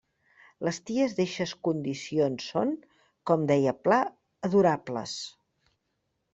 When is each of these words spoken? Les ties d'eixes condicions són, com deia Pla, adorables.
Les 0.67 0.79
ties 0.89 1.13
d'eixes 1.19 1.53
condicions 1.67 2.47
són, 2.55 2.73
com 3.33 3.47
deia 3.53 3.77
Pla, 3.85 4.01
adorables. 4.51 5.17